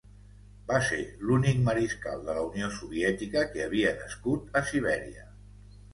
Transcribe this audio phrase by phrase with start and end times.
[0.71, 0.97] Va ser
[1.31, 5.29] l'únic mariscal de la Unió Soviètica que havia nascut a Sibèria.